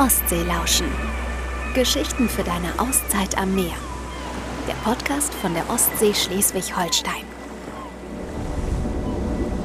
[0.00, 0.86] Ostsee lauschen.
[1.74, 3.74] Geschichten für deine Auszeit am Meer.
[4.66, 7.26] Der Podcast von der Ostsee Schleswig-Holstein.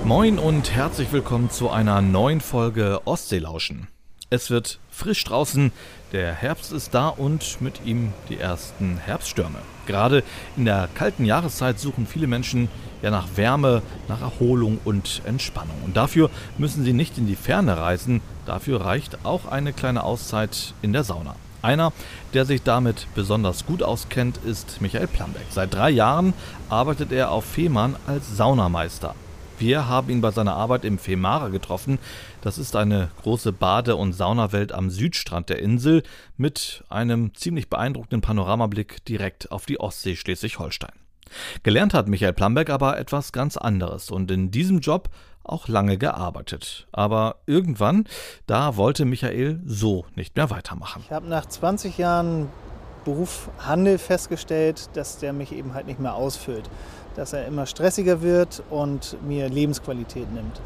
[0.03, 3.87] Moin und herzlich willkommen zu einer neuen Folge Ostseelauschen.
[4.29, 5.71] Es wird frisch draußen,
[6.11, 9.59] der Herbst ist da und mit ihm die ersten Herbststürme.
[9.87, 10.21] Gerade
[10.57, 12.67] in der kalten Jahreszeit suchen viele Menschen
[13.01, 15.77] ja nach Wärme, nach Erholung und Entspannung.
[15.85, 20.73] Und dafür müssen sie nicht in die Ferne reisen, dafür reicht auch eine kleine Auszeit
[20.81, 21.35] in der Sauna.
[21.61, 21.93] Einer,
[22.33, 25.47] der sich damit besonders gut auskennt, ist Michael Plambeck.
[25.49, 26.33] Seit drei Jahren
[26.69, 29.15] arbeitet er auf Fehmarn als Saunameister.
[29.57, 31.97] Wir haben ihn bei seiner Arbeit im Femara getroffen.
[32.41, 36.03] Das ist eine große Bade- und Saunawelt am Südstrand der Insel
[36.37, 40.91] mit einem ziemlich beeindruckenden Panoramablick direkt auf die Ostsee Schleswig-Holstein.
[41.63, 45.09] Gelernt hat Michael Plambeck aber etwas ganz anderes und in diesem Job
[45.45, 46.87] auch lange gearbeitet.
[46.91, 48.05] Aber irgendwann,
[48.47, 51.03] da wollte Michael so nicht mehr weitermachen.
[51.05, 52.49] Ich habe nach 20 Jahren
[53.03, 56.69] Beruf Handel festgestellt, dass der mich eben halt nicht mehr ausfüllt
[57.15, 60.61] dass er immer stressiger wird und mir Lebensqualität nimmt.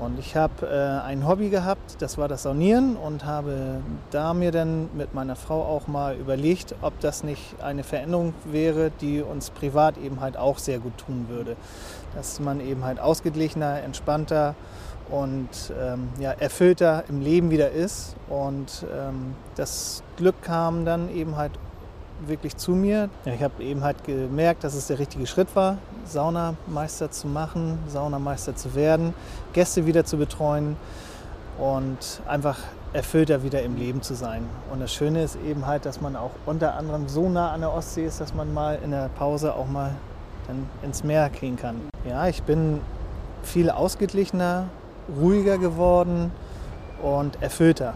[0.00, 4.50] Und ich habe äh, ein Hobby gehabt, das war das Saunieren und habe da mir
[4.50, 9.50] dann mit meiner Frau auch mal überlegt, ob das nicht eine Veränderung wäre, die uns
[9.50, 11.56] privat eben halt auch sehr gut tun würde.
[12.16, 14.56] Dass man eben halt ausgeglichener, entspannter
[15.10, 15.48] und
[15.80, 18.16] ähm, ja, erfüllter im Leben wieder ist.
[18.28, 21.52] Und ähm, das Glück kam dann eben halt
[22.26, 23.08] wirklich zu mir.
[23.24, 28.54] Ich habe eben halt gemerkt, dass es der richtige Schritt war, Saunameister zu machen, Saunameister
[28.56, 29.14] zu werden,
[29.52, 30.76] Gäste wieder zu betreuen
[31.58, 32.58] und einfach
[32.92, 34.44] erfüllter wieder im Leben zu sein.
[34.72, 37.72] Und das Schöne ist eben halt, dass man auch unter anderem so nah an der
[37.72, 39.90] Ostsee ist, dass man mal in der Pause auch mal
[40.46, 41.80] dann ins Meer gehen kann.
[42.08, 42.80] Ja, ich bin
[43.42, 44.68] viel ausgeglichener,
[45.20, 46.30] ruhiger geworden
[47.02, 47.94] und erfüllter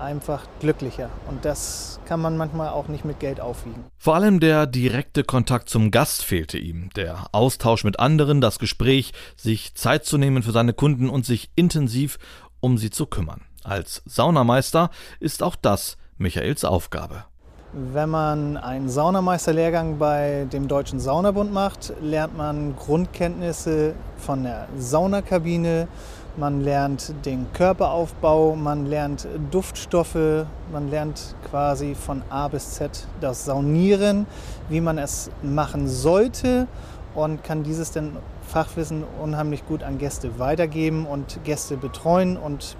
[0.00, 1.10] einfach glücklicher.
[1.28, 3.84] Und das kann man manchmal auch nicht mit Geld aufwiegen.
[3.98, 6.90] Vor allem der direkte Kontakt zum Gast fehlte ihm.
[6.96, 11.50] Der Austausch mit anderen, das Gespräch, sich Zeit zu nehmen für seine Kunden und sich
[11.54, 12.18] intensiv
[12.60, 13.42] um sie zu kümmern.
[13.64, 17.24] Als Saunameister ist auch das Michaels Aufgabe.
[17.72, 25.88] Wenn man einen Saunameisterlehrgang bei dem Deutschen Saunabund macht, lernt man Grundkenntnisse von der Saunakabine,
[26.36, 33.44] man lernt den Körperaufbau, man lernt Duftstoffe, man lernt quasi von A bis Z das
[33.44, 34.26] Saunieren,
[34.68, 36.66] wie man es machen sollte
[37.14, 42.76] und kann dieses dann Fachwissen unheimlich gut an Gäste weitergeben und Gäste betreuen und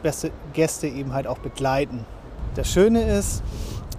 [0.52, 2.04] Gäste eben halt auch begleiten.
[2.54, 3.42] Das Schöne ist,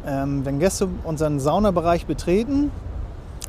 [0.06, 2.72] ähm, wenn Gäste unseren Saunabereich betreten,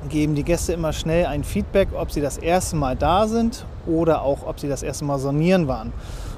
[0.09, 4.23] geben die Gäste immer schnell ein Feedback, ob sie das erste Mal da sind oder
[4.23, 5.93] auch, ob sie das erste Mal sonieren waren.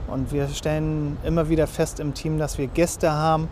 [0.09, 3.49] Und wir stellen immer wieder fest im Team, dass wir Gäste haben,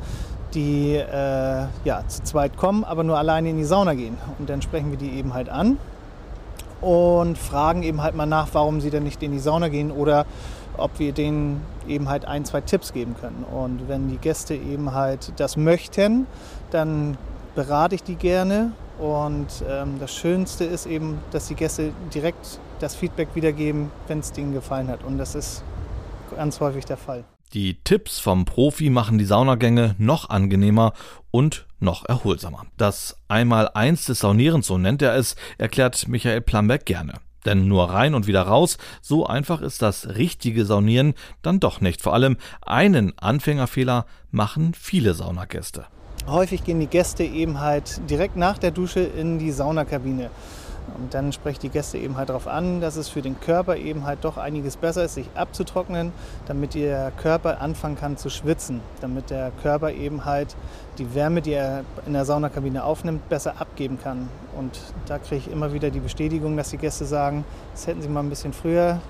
[0.55, 4.17] die äh, ja, zu zweit kommen, aber nur alleine in die Sauna gehen.
[4.39, 5.79] Und dann sprechen wir die eben halt an
[6.81, 10.27] und fragen eben halt mal nach, warum sie denn nicht in die Sauna gehen oder
[10.77, 13.45] ob wir denen eben halt ein, zwei Tipps geben können.
[13.45, 16.27] Und wenn die Gäste eben halt das möchten,
[16.71, 17.19] dann
[17.55, 22.95] berate ich die gerne und ähm, das Schönste ist eben, dass die Gäste direkt das
[22.95, 25.05] Feedback wiedergeben, wenn es denen gefallen hat.
[25.05, 25.63] Und das ist
[26.35, 27.25] ganz häufig der Fall.
[27.55, 30.93] Die Tipps vom Profi machen die Saunagänge noch angenehmer
[31.31, 32.67] und noch erholsamer.
[32.77, 37.15] Das Einmal-Eins des Saunierens, so nennt er es, erklärt Michael Plamberg gerne.
[37.47, 42.03] Denn nur rein und wieder raus, so einfach ist das richtige Saunieren dann doch nicht.
[42.03, 45.87] Vor allem einen Anfängerfehler machen viele Saunagäste.
[46.29, 50.29] Häufig gehen die Gäste eben halt direkt nach der Dusche in die Saunakabine.
[50.99, 54.05] Und dann spreche die Gäste eben halt darauf an, dass es für den Körper eben
[54.05, 56.13] halt doch einiges besser ist, sich abzutrocknen,
[56.47, 60.57] damit der Körper anfangen kann zu schwitzen, damit der Körper eben halt
[60.99, 64.29] die Wärme, die er in der Saunakabine aufnimmt, besser abgeben kann.
[64.57, 68.09] Und da kriege ich immer wieder die Bestätigung, dass die Gäste sagen, das hätten sie
[68.09, 69.01] mal ein bisschen früher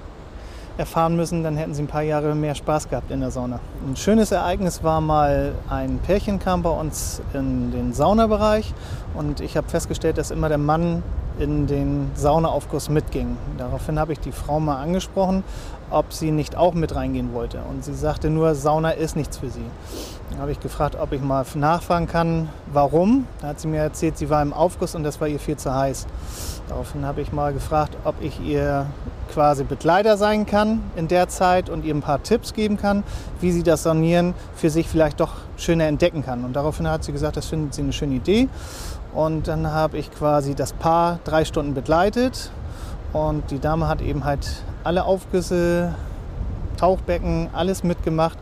[0.79, 3.61] erfahren müssen, dann hätten sie ein paar Jahre mehr Spaß gehabt in der Sauna.
[3.87, 8.73] Ein schönes Ereignis war mal, ein Pärchen kam bei uns in den Saunabereich
[9.15, 11.03] und ich habe festgestellt, dass immer der Mann
[11.39, 13.37] in den Saunaaufguss mitging.
[13.59, 15.45] Daraufhin habe ich die Frau mal angesprochen,
[15.91, 17.61] ob sie nicht auch mit reingehen wollte.
[17.71, 19.65] Und sie sagte nur, Sauna ist nichts für sie.
[20.31, 23.27] Dann habe ich gefragt, ob ich mal nachfragen kann, warum.
[23.41, 25.75] Da hat sie mir erzählt, sie war im Aufguss und das war ihr viel zu
[25.75, 26.07] heiß.
[26.69, 28.87] Daraufhin habe ich mal gefragt, ob ich ihr
[29.29, 33.05] quasi Begleiter sein kann in der Zeit und ihr ein paar Tipps geben kann,
[33.41, 36.45] wie sie das Sanieren für sich vielleicht doch schöner entdecken kann.
[36.45, 38.49] Und daraufhin hat sie gesagt, das findet sie eine schöne Idee.
[39.15, 42.51] Und dann habe ich quasi das Paar drei Stunden begleitet.
[43.13, 44.47] Und die Dame hat eben halt
[44.85, 45.95] alle Aufgüsse,
[46.77, 48.39] Tauchbecken, alles mitgemacht.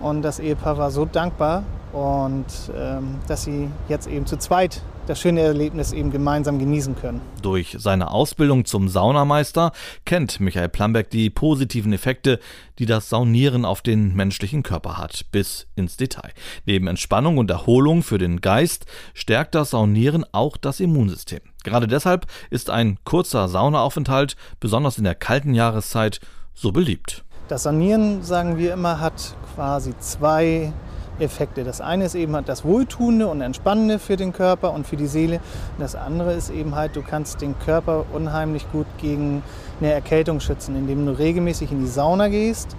[0.00, 1.62] Und das Ehepaar war so dankbar
[1.92, 2.44] und
[2.76, 7.20] ähm, dass sie jetzt eben zu zweit das schöne Erlebnis eben gemeinsam genießen können.
[7.42, 9.72] Durch seine Ausbildung zum Saunameister
[10.04, 12.40] kennt Michael Plambeck die positiven Effekte,
[12.78, 16.32] die das Saunieren auf den menschlichen Körper hat, bis ins Detail.
[16.64, 21.40] Neben Entspannung und Erholung für den Geist stärkt das Saunieren auch das Immunsystem.
[21.64, 26.20] Gerade deshalb ist ein kurzer Saunaaufenthalt, besonders in der kalten Jahreszeit,
[26.54, 27.24] so beliebt.
[27.48, 30.72] Das Saunieren, sagen wir immer, hat quasi zwei
[31.18, 31.64] Effekte.
[31.64, 35.06] Das eine ist eben halt das Wohltuende und Entspannende für den Körper und für die
[35.06, 35.36] Seele.
[35.76, 39.42] Und das andere ist eben halt, du kannst den Körper unheimlich gut gegen
[39.80, 42.76] eine Erkältung schützen, indem du regelmäßig in die Sauna gehst,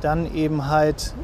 [0.00, 1.14] dann eben halt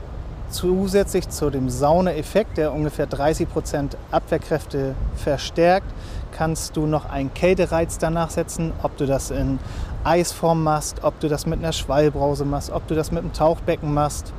[0.49, 5.93] zusätzlich zu dem Saunaeffekt, der ungefähr 30 Prozent Abwehrkräfte verstärkt,
[6.37, 9.59] kannst du noch einen Kältereiz danach setzen, ob du das in
[10.05, 13.93] Eisform machst, ob du das mit einer Schwallbrause machst, ob du das mit einem Tauchbecken
[13.93, 14.33] machst.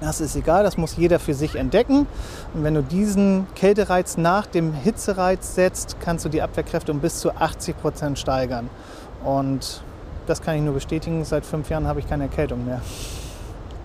[0.00, 2.06] Das ist egal, das muss jeder für sich entdecken.
[2.54, 7.18] Und wenn du diesen Kältereiz nach dem Hitzereiz setzt, kannst du die Abwehrkräfte um bis
[7.18, 8.70] zu 80 Prozent steigern.
[9.24, 9.82] Und
[10.26, 12.80] das kann ich nur bestätigen, seit fünf Jahren habe ich keine Erkältung mehr.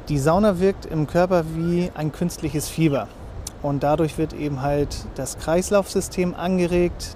[0.09, 3.07] Die Sauna wirkt im Körper wie ein künstliches Fieber.
[3.63, 7.15] Und dadurch wird eben halt das Kreislaufsystem angeregt,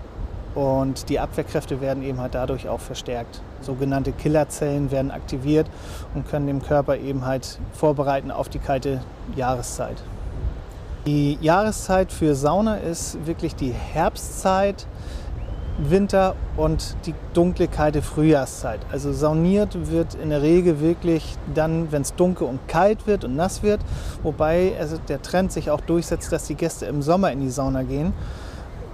[0.58, 3.42] und die Abwehrkräfte werden eben halt dadurch auch verstärkt.
[3.62, 5.70] Sogenannte Killerzellen werden aktiviert
[6.16, 9.02] und können den Körper eben halt vorbereiten auf die kalte
[9.36, 10.02] Jahreszeit.
[11.06, 14.88] Die Jahreszeit für Sauna ist wirklich die Herbstzeit,
[15.78, 18.80] Winter und die dunkle, kalte Frühjahrszeit.
[18.92, 23.36] Also sauniert wird in der Regel wirklich dann, wenn es dunkel und kalt wird und
[23.36, 23.82] nass wird,
[24.24, 27.84] wobei also der Trend sich auch durchsetzt, dass die Gäste im Sommer in die Sauna
[27.84, 28.14] gehen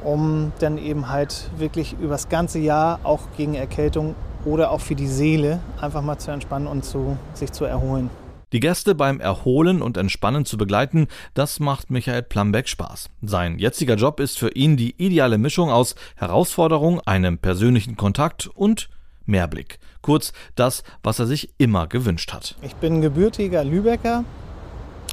[0.03, 4.15] um dann eben halt wirklich übers ganze Jahr auch gegen Erkältung
[4.45, 8.09] oder auch für die Seele einfach mal zu entspannen und zu, sich zu erholen.
[8.51, 13.09] Die Gäste beim Erholen und Entspannen zu begleiten, das macht Michael Plambeck Spaß.
[13.23, 18.89] Sein jetziger Job ist für ihn die ideale Mischung aus Herausforderung, einem persönlichen Kontakt und
[19.25, 19.79] Mehrblick.
[20.03, 22.55] Kurz das, was er sich immer gewünscht hat.
[22.61, 24.23] Ich bin gebürtiger Lübecker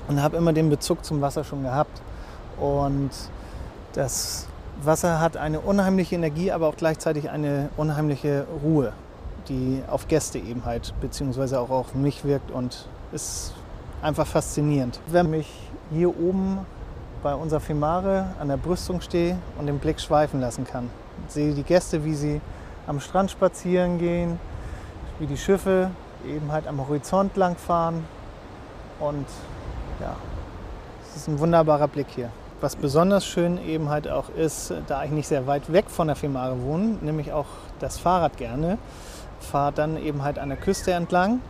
[0.09, 2.03] und habe immer den Bezug zum Wasser schon gehabt.
[2.59, 3.11] Und
[3.95, 4.49] das
[4.85, 8.93] Wasser hat eine unheimliche Energie, aber auch gleichzeitig eine unheimliche Ruhe,
[9.49, 13.55] die auf Gäste eben halt, beziehungsweise auch auf mich wirkt und ist
[14.03, 15.01] einfach faszinierend.
[15.07, 15.51] Wenn ich
[15.93, 16.61] hier oben
[17.23, 20.89] bei unserer Femare an der Brüstung stehe und den Blick schweifen lassen kann,
[21.29, 22.41] sehe die Gäste, wie sie
[22.87, 24.39] am Strand spazieren gehen,
[25.19, 25.91] wie die Schiffe
[26.27, 28.05] eben halt am Horizont lang fahren
[28.99, 29.27] und
[30.01, 30.17] ja,
[31.03, 32.31] es ist ein wunderbarer Blick hier.
[32.61, 36.17] Was besonders schön eben halt auch ist, da ich nicht sehr weit weg von der
[36.17, 37.47] Femare wohne, nehme ich auch
[37.79, 38.77] das Fahrrad gerne,
[39.41, 41.41] fahre dann eben halt an der Küste entlang,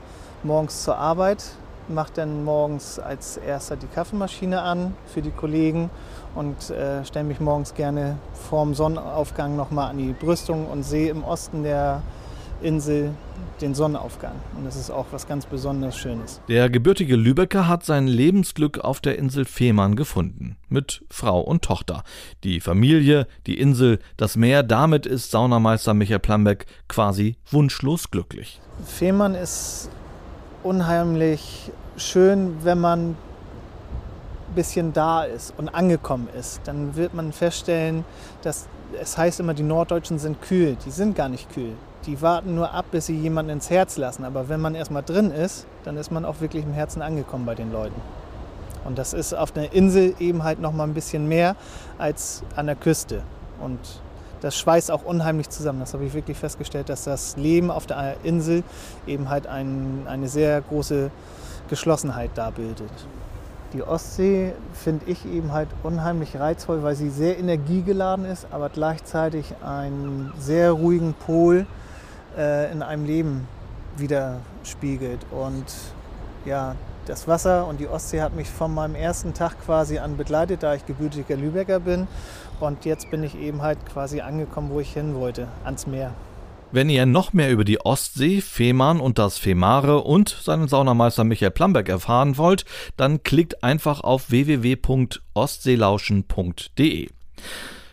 [0.45, 1.43] morgens zur Arbeit,
[1.89, 5.91] mache dann morgens als erster die Kaffeemaschine an für die Kollegen
[6.37, 8.17] und äh, stelle mich morgens gerne
[8.49, 12.03] vorm Sonnenaufgang nochmal an die Brüstung und sehe im Osten der
[12.62, 13.12] Insel
[13.61, 14.35] den Sonnenaufgang.
[14.57, 16.41] Und das ist auch was ganz besonders Schönes.
[16.49, 20.57] Der gebürtige Lübecker hat sein Lebensglück auf der Insel Fehmarn gefunden.
[20.69, 22.03] Mit Frau und Tochter.
[22.45, 28.61] Die Familie, die Insel, das Meer, damit ist Saunameister Michael Plambeck quasi wunschlos glücklich.
[28.87, 29.91] Fehmarn ist
[30.62, 33.17] unheimlich schön, wenn man ein
[34.55, 36.61] bisschen da ist und angekommen ist.
[36.64, 38.05] Dann wird man feststellen,
[38.43, 38.69] dass
[39.00, 40.76] es heißt immer, die Norddeutschen sind kühl.
[40.85, 41.75] Die sind gar nicht kühl
[42.07, 44.25] die warten nur ab, bis sie jemanden ins Herz lassen.
[44.25, 47.54] Aber wenn man erstmal drin ist, dann ist man auch wirklich im Herzen angekommen bei
[47.54, 48.00] den Leuten.
[48.85, 51.57] Und das ist auf der Insel eben halt noch mal ein bisschen mehr
[51.99, 53.23] als an der Küste.
[53.61, 53.78] Und
[54.40, 55.80] das schweißt auch unheimlich zusammen.
[55.80, 58.62] Das habe ich wirklich festgestellt, dass das Leben auf der Insel
[59.07, 61.11] eben halt ein, eine sehr große
[61.69, 62.90] Geschlossenheit da bildet.
[63.75, 69.54] Die Ostsee finde ich eben halt unheimlich reizvoll, weil sie sehr energiegeladen ist, aber gleichzeitig
[69.62, 71.66] einen sehr ruhigen Pol
[72.37, 73.49] äh, in einem Leben
[73.96, 75.20] widerspiegelt.
[75.30, 75.64] Und
[76.44, 76.75] ja,
[77.06, 80.75] das Wasser und die Ostsee hat mich von meinem ersten Tag quasi an begleitet, da
[80.75, 82.06] ich gebürtiger Lübecker bin.
[82.60, 86.12] Und jetzt bin ich eben halt quasi angekommen, wo ich hin wollte, ans Meer.
[86.72, 91.50] Wenn ihr noch mehr über die Ostsee, Fehmarn und das Femare und seinen Saunameister Michael
[91.50, 92.64] Plamberg erfahren wollt,
[92.96, 97.08] dann klickt einfach auf www.ostseelauschen.de.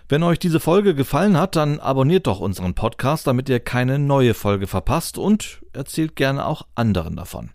[0.10, 4.34] Wenn euch diese Folge gefallen hat, dann abonniert doch unseren Podcast, damit ihr keine neue
[4.34, 7.50] Folge verpasst und erzählt gerne auch anderen davon.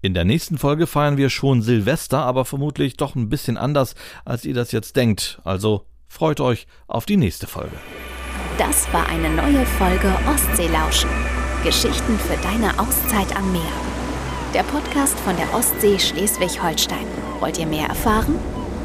[0.00, 4.46] In der nächsten Folge feiern wir schon Silvester, aber vermutlich doch ein bisschen anders, als
[4.46, 5.42] ihr das jetzt denkt.
[5.44, 7.76] Also freut euch auf die nächste Folge.
[8.56, 11.10] Das war eine neue Folge Ostseelauschen.
[11.64, 13.72] Geschichten für deine Auszeit am Meer.
[14.54, 17.06] Der Podcast von der Ostsee Schleswig-Holstein.
[17.40, 18.38] Wollt ihr mehr erfahren?